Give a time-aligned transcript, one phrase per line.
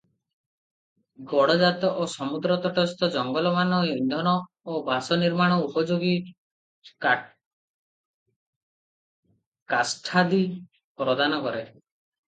[1.33, 4.33] ଗଡ଼ଜାତ ଓ ସମୁଦ୍ରତଟସ୍ଥ ଜଙ୍ଗଲମାନ ଇନ୍ଧନ
[4.75, 6.15] ଓ ବାସ ନିର୍ମାଣ ଉପଯୋଗୀ
[9.77, 10.43] କାଷ୍ଠାଦି
[11.03, 11.65] ପ୍ରଦାନ କରେ।